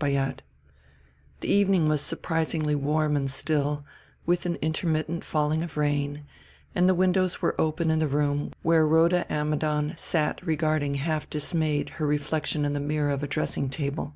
III 0.00 0.36
The 1.40 1.48
evening 1.52 1.88
was 1.88 2.00
surprisingly 2.00 2.76
warm 2.76 3.16
and 3.16 3.28
still, 3.28 3.84
with 4.26 4.46
an 4.46 4.54
intermittent 4.62 5.24
falling 5.24 5.60
of 5.64 5.76
rain, 5.76 6.22
and 6.72 6.88
the 6.88 6.94
windows 6.94 7.42
were 7.42 7.60
open 7.60 7.90
in 7.90 7.98
the 7.98 8.06
room 8.06 8.52
where 8.62 8.86
Rhoda 8.86 9.26
Ammidon 9.28 9.94
sat 9.96 10.40
regarding 10.46 10.94
half 10.94 11.28
dismayed 11.28 11.88
her 11.98 12.06
reflection 12.06 12.64
in 12.64 12.74
the 12.74 12.78
mirror 12.78 13.10
of 13.10 13.24
a 13.24 13.26
dressing 13.26 13.68
table. 13.68 14.14